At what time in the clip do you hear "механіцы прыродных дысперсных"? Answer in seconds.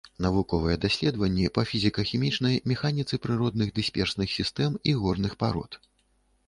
2.73-4.27